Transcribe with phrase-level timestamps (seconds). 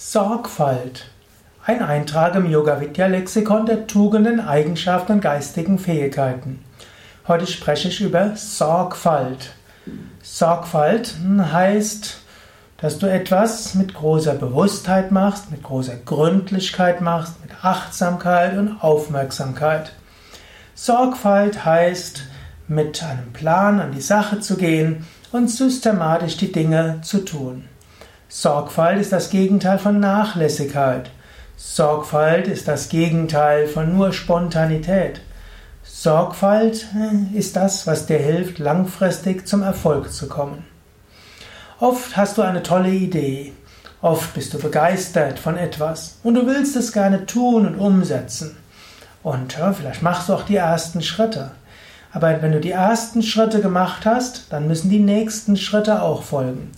[0.00, 1.06] Sorgfalt.
[1.66, 6.64] Ein Eintrag im Yoga Vidya Lexikon der Tugenden, Eigenschaften und geistigen Fähigkeiten.
[7.26, 9.54] Heute spreche ich über Sorgfalt.
[10.22, 12.20] Sorgfalt heißt,
[12.76, 19.90] dass du etwas mit großer Bewusstheit machst, mit großer Gründlichkeit machst, mit Achtsamkeit und Aufmerksamkeit.
[20.76, 22.22] Sorgfalt heißt,
[22.68, 27.64] mit einem Plan an die Sache zu gehen und systematisch die Dinge zu tun.
[28.30, 31.08] Sorgfalt ist das Gegenteil von Nachlässigkeit.
[31.56, 35.22] Sorgfalt ist das Gegenteil von nur Spontanität.
[35.82, 40.66] Sorgfalt äh, ist das, was dir hilft, langfristig zum Erfolg zu kommen.
[41.80, 43.54] Oft hast du eine tolle Idee,
[44.02, 48.58] oft bist du begeistert von etwas und du willst es gerne tun und umsetzen.
[49.22, 51.52] Und ja, vielleicht machst du auch die ersten Schritte.
[52.12, 56.72] Aber wenn du die ersten Schritte gemacht hast, dann müssen die nächsten Schritte auch folgen.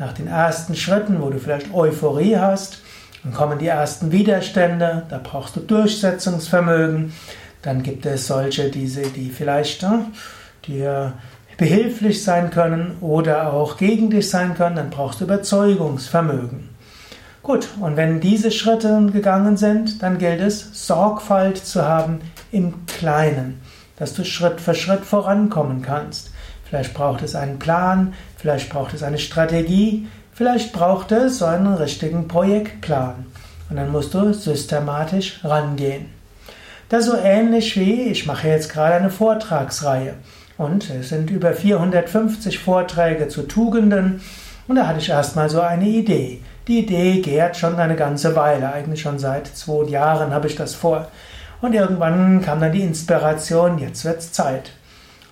[0.00, 2.78] Nach den ersten Schritten, wo du vielleicht Euphorie hast,
[3.22, 7.12] dann kommen die ersten Widerstände, da brauchst du Durchsetzungsvermögen.
[7.60, 10.06] Dann gibt es solche, diese, die vielleicht ne,
[10.66, 11.12] dir
[11.58, 16.70] behilflich sein können oder auch gegen dich sein können, dann brauchst du Überzeugungsvermögen.
[17.42, 22.20] Gut, und wenn diese Schritte gegangen sind, dann gilt es, Sorgfalt zu haben
[22.52, 23.60] im Kleinen,
[23.98, 26.29] dass du Schritt für Schritt vorankommen kannst.
[26.70, 31.74] Vielleicht braucht es einen Plan, vielleicht braucht es eine Strategie, vielleicht braucht es so einen
[31.74, 33.26] richtigen Projektplan.
[33.68, 36.06] Und dann musst du systematisch rangehen.
[36.88, 40.14] Das ist so ähnlich wie, ich mache jetzt gerade eine Vortragsreihe.
[40.58, 44.20] Und es sind über 450 Vorträge zu Tugenden.
[44.68, 46.40] Und da hatte ich erstmal so eine Idee.
[46.68, 48.72] Die Idee gärt schon eine ganze Weile.
[48.72, 51.08] Eigentlich schon seit zwei Jahren habe ich das vor.
[51.60, 54.70] Und irgendwann kam dann die Inspiration, jetzt wird's Zeit.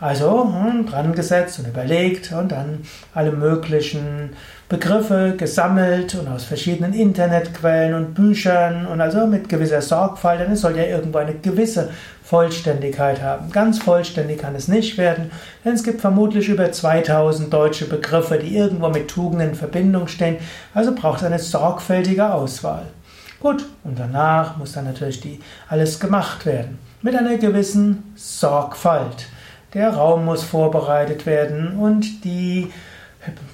[0.01, 2.81] Also hm, dran gesetzt und überlegt und dann
[3.15, 4.31] alle möglichen
[4.69, 10.61] Begriffe gesammelt und aus verschiedenen Internetquellen und Büchern und also mit gewisser Sorgfalt, denn es
[10.61, 11.91] soll ja irgendwo eine gewisse
[12.23, 13.51] Vollständigkeit haben.
[13.51, 15.31] Ganz vollständig kann es nicht werden,
[15.65, 20.37] denn es gibt vermutlich über 2000 deutsche Begriffe, die irgendwo mit Tugenden in Verbindung stehen,
[20.75, 22.83] also braucht es eine sorgfältige Auswahl.
[23.41, 26.79] Gut, und danach muss dann natürlich die, alles gemacht werden.
[27.01, 29.29] Mit einer gewissen Sorgfalt.
[29.75, 32.73] Der Raum muss vorbereitet werden und die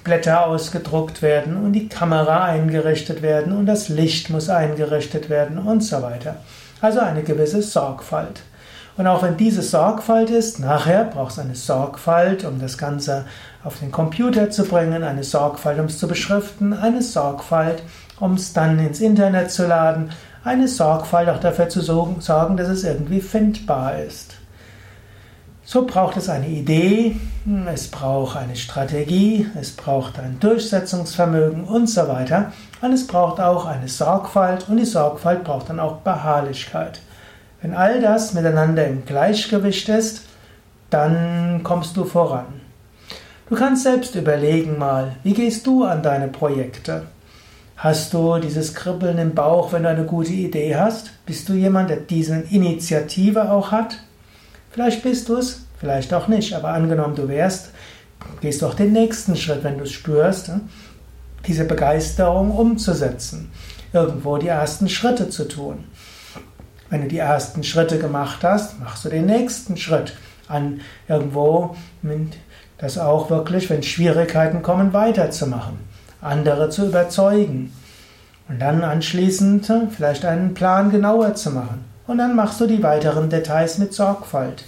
[0.05, 5.81] Blätter ausgedruckt werden und die Kamera eingerichtet werden und das Licht muss eingerichtet werden und
[5.81, 6.37] so weiter.
[6.79, 8.43] Also eine gewisse Sorgfalt.
[8.95, 13.25] Und auch wenn diese Sorgfalt ist, nachher braucht es eine Sorgfalt, um das Ganze
[13.65, 17.83] auf den Computer zu bringen, eine Sorgfalt, um es zu beschriften, eine Sorgfalt,
[18.21, 20.11] um es dann ins Internet zu laden,
[20.45, 24.37] eine Sorgfalt auch dafür zu sorgen, dass es irgendwie findbar ist.
[25.67, 27.15] So braucht es eine Idee,
[27.73, 32.53] es braucht eine Strategie, es braucht ein Durchsetzungsvermögen und so weiter.
[32.83, 36.99] Und es braucht auch eine Sorgfalt und die Sorgfalt braucht dann auch Beharrlichkeit.
[37.63, 40.25] Wenn all das miteinander im Gleichgewicht ist,
[40.91, 42.45] dann kommst du voran.
[43.49, 47.07] Du kannst selbst überlegen mal, wie gehst du an deine Projekte?
[47.75, 51.25] Hast du dieses Kribbeln im Bauch, wenn du eine gute Idee hast?
[51.25, 53.97] Bist du jemand, der diese Initiative auch hat?
[54.75, 57.69] Vielleicht bist du es, vielleicht auch nicht, aber angenommen du wärst,
[58.41, 60.67] gehst du auch den nächsten Schritt, wenn du es spürst, hm,
[61.47, 63.53] diese Begeisterung umzusetzen,
[63.93, 65.85] irgendwo die ersten Schritte zu tun.
[66.89, 70.11] Wenn du die ersten Schritte gemacht hast, machst du den nächsten Schritt
[70.49, 71.77] an irgendwo,
[72.77, 75.77] das auch wirklich, wenn Schwierigkeiten kommen, weiterzumachen,
[76.19, 77.71] andere zu überzeugen
[78.49, 81.94] und dann anschließend hm, vielleicht einen Plan genauer zu machen.
[82.07, 84.63] Und dann machst du die weiteren Details mit Sorgfalt.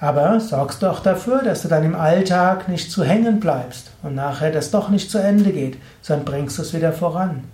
[0.00, 4.50] Aber sorgst auch dafür, dass du dann im Alltag nicht zu hängen bleibst und nachher
[4.50, 7.44] das doch nicht zu Ende geht, sondern bringst es wieder voran.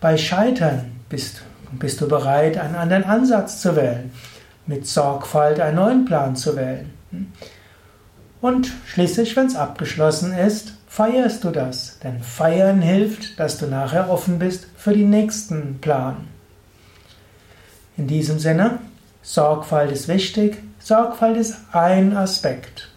[0.00, 1.40] Bei Scheitern bist,
[1.72, 4.12] bist du bereit, einen anderen Ansatz zu wählen,
[4.66, 6.92] mit Sorgfalt einen neuen Plan zu wählen.
[8.42, 11.98] Und schließlich, wenn es abgeschlossen ist, feierst du das.
[12.00, 16.28] Denn feiern hilft, dass du nachher offen bist für den nächsten Plan.
[17.96, 18.78] In diesem Sinne,
[19.22, 22.90] Sorgfalt ist wichtig, Sorgfalt ist ein Aspekt.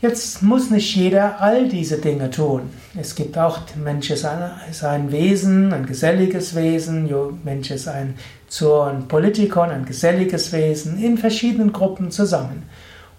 [0.00, 2.70] Jetzt muss nicht jeder all diese Dinge tun.
[3.00, 7.08] Es gibt auch, Mensch ist ein, ist ein Wesen, ein geselliges Wesen,
[7.42, 8.14] Mensch ist ein
[8.48, 12.62] zur ein Politikon, ein geselliges Wesen, in verschiedenen Gruppen zusammen.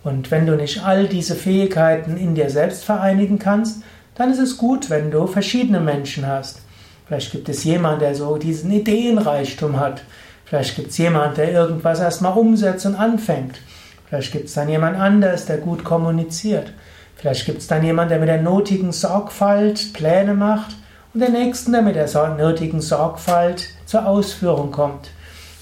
[0.03, 3.83] Und wenn du nicht all diese Fähigkeiten in dir selbst vereinigen kannst,
[4.15, 6.61] dann ist es gut, wenn du verschiedene Menschen hast.
[7.05, 10.03] Vielleicht gibt es jemanden, der so diesen Ideenreichtum hat.
[10.49, 13.59] Vielleicht gibt es jemand, der irgendwas erstmal umsetzt und anfängt.
[14.07, 16.73] Vielleicht gibt es dann jemand anders, der gut kommuniziert.
[17.15, 20.75] Vielleicht gibt es dann jemand, der mit der notigen Sorgfalt Pläne macht.
[21.13, 25.11] und den nächsten, der mit der nötigen Sorgfalt zur Ausführung kommt.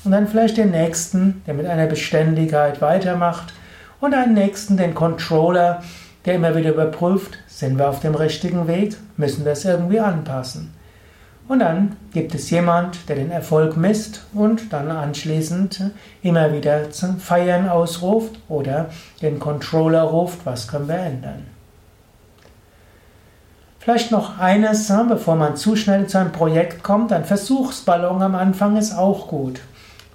[0.05, 3.53] Und dann vielleicht den nächsten, der mit einer Beständigkeit weitermacht
[3.99, 5.83] und einen nächsten, den Controller,
[6.23, 10.73] der immer wieder überprüft, sind wir auf dem richtigen Weg, müssen wir es irgendwie anpassen.
[11.47, 15.91] Und dann gibt es jemand, der den Erfolg misst und dann anschließend
[16.21, 18.89] immer wieder zum Feiern ausruft oder
[19.21, 21.45] den Controller ruft, was können wir ändern.
[23.79, 28.75] Vielleicht noch eines, bevor man zu schnell zu einem Projekt kommt, ein Versuchsballon am Anfang
[28.75, 29.61] ist auch gut.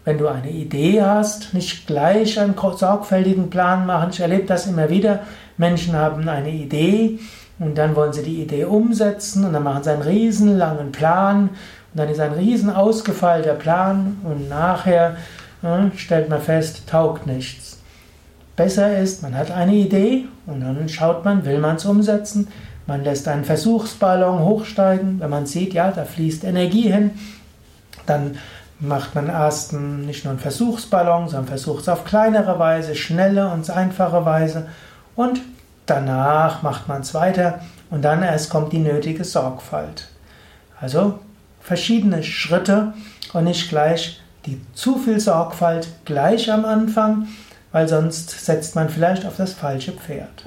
[0.05, 4.11] Wenn du eine Idee hast, nicht gleich einen sorgfältigen Plan machen.
[4.11, 5.21] Ich erlebe das immer wieder.
[5.57, 7.21] Menschen haben eine Idee
[7.63, 11.99] und dann wollen sie die Idee umsetzen und dann machen sie einen riesenlangen Plan und
[11.99, 15.17] dann ist ein riesen ausgefeilter Plan und nachher
[15.63, 17.79] äh, stellt man fest, taugt nichts.
[18.57, 22.49] Besser ist, man hat eine Idee und dann schaut man, will man es umsetzen.
[22.87, 25.21] Man lässt einen Versuchsballon hochsteigen.
[25.21, 27.13] Wenn man sieht, ja, da fließt Energie hin,
[28.07, 28.37] dann
[28.81, 33.71] macht man erst nicht nur einen Versuchsballon, sondern versucht es auf kleinere Weise, schnelle und
[33.71, 34.67] einfache Weise
[35.15, 35.41] und
[35.87, 40.09] danach macht man es weiter und dann erst kommt die nötige Sorgfalt.
[40.81, 41.19] Also
[41.61, 42.95] verschiedene Schritte
[43.33, 47.29] und nicht gleich die zu viel Sorgfalt gleich am Anfang,
[47.71, 50.45] weil sonst setzt man vielleicht auf das falsche Pferd.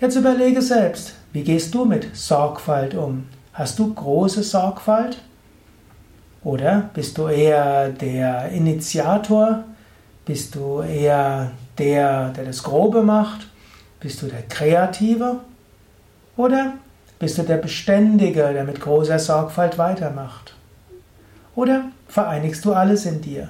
[0.00, 3.26] Jetzt überlege selbst, wie gehst du mit Sorgfalt um?
[3.52, 5.18] Hast du große Sorgfalt?
[6.42, 9.64] Oder bist du eher der Initiator?
[10.24, 13.49] Bist du eher der, der das Grobe macht?
[14.00, 15.40] Bist du der Kreative?
[16.36, 16.74] Oder
[17.18, 20.54] bist du der Beständige, der mit großer Sorgfalt weitermacht?
[21.54, 23.48] Oder vereinigst du alles in dir?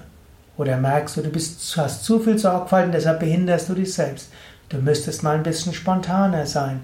[0.56, 4.31] Oder merkst du, du bist, hast zu viel Sorgfalt und deshalb behinderst du dich selbst?
[4.69, 6.81] Du müsstest mal ein bisschen spontaner sein.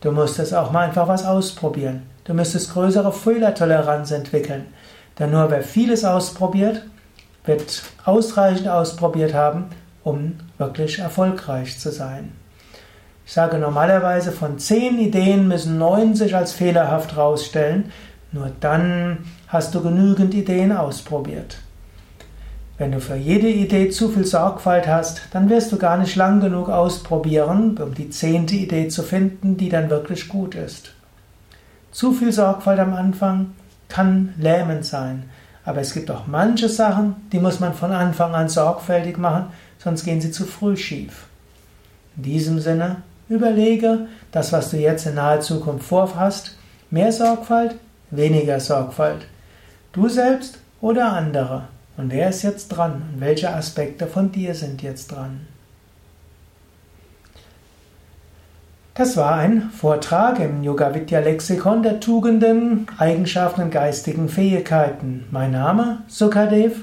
[0.00, 2.04] Du musstest auch mal einfach was ausprobieren.
[2.22, 4.66] Du müsstest größere Fehlertoleranz entwickeln.
[5.18, 6.82] Denn nur wer vieles ausprobiert,
[7.44, 9.66] wird ausreichend ausprobiert haben,
[10.04, 12.32] um wirklich erfolgreich zu sein.
[13.28, 17.92] Ich sage normalerweise, von zehn Ideen müssen neun sich als fehlerhaft herausstellen.
[18.32, 21.58] Nur dann hast du genügend Ideen ausprobiert.
[22.78, 26.40] Wenn du für jede Idee zu viel Sorgfalt hast, dann wirst du gar nicht lang
[26.40, 30.94] genug ausprobieren, um die zehnte Idee zu finden, die dann wirklich gut ist.
[31.92, 33.50] Zu viel Sorgfalt am Anfang
[33.90, 35.28] kann lähmend sein.
[35.66, 40.04] Aber es gibt auch manche Sachen, die muss man von Anfang an sorgfältig machen, sonst
[40.06, 41.26] gehen sie zu früh schief.
[42.16, 46.56] In diesem Sinne, überlege das, was du jetzt in naher Zukunft vorhast.
[46.90, 47.76] Mehr Sorgfalt,
[48.10, 49.26] weniger Sorgfalt.
[49.92, 51.64] Du selbst oder andere.
[51.96, 53.02] Und wer ist jetzt dran?
[53.12, 55.46] Und welche Aspekte von dir sind jetzt dran?
[58.94, 65.24] Das war ein Vortrag im Yoga Vidya Lexikon der Tugenden, Eigenschaften und geistigen Fähigkeiten.
[65.30, 66.80] Mein Name Sukadev.